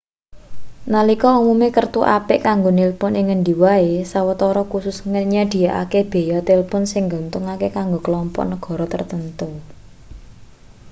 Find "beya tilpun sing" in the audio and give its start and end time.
6.11-7.03